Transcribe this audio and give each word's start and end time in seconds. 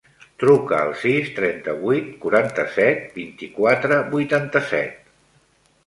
Truca 0.43 0.79
al 0.85 0.93
sis, 1.01 1.29
trenta-vuit, 1.35 2.09
quaranta-set, 2.25 3.07
vint-i-quatre, 3.21 4.03
vuitanta-set. 4.19 5.03